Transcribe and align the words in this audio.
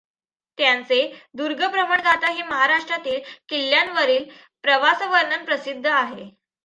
त्यांचे 0.57 1.01
दुर्गभ्रमणगाथा 1.33 2.31
हे 2.31 2.43
महाराष्ट्रातील 2.43 3.19
किल्ल्यांवरील 3.49 4.23
प्रवासवर्णन 4.63 5.45
प्रसिद्ध 5.45 5.85
आहे. 5.87 6.29